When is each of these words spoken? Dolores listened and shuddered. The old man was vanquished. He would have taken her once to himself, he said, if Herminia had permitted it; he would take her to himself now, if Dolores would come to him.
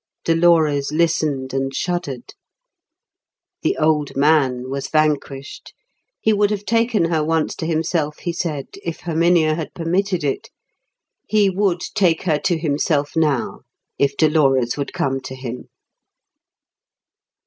Dolores 0.25 0.91
listened 0.91 1.53
and 1.53 1.75
shuddered. 1.75 2.33
The 3.61 3.77
old 3.77 4.15
man 4.15 4.67
was 4.71 4.87
vanquished. 4.89 5.75
He 6.19 6.33
would 6.33 6.49
have 6.49 6.65
taken 6.65 7.05
her 7.11 7.23
once 7.23 7.53
to 7.57 7.67
himself, 7.67 8.17
he 8.17 8.33
said, 8.33 8.65
if 8.83 9.01
Herminia 9.01 9.53
had 9.53 9.75
permitted 9.75 10.23
it; 10.23 10.49
he 11.27 11.51
would 11.51 11.81
take 11.93 12.23
her 12.23 12.39
to 12.39 12.57
himself 12.57 13.11
now, 13.15 13.59
if 13.99 14.17
Dolores 14.17 14.75
would 14.75 14.91
come 14.91 15.21
to 15.21 15.35
him. 15.35 15.69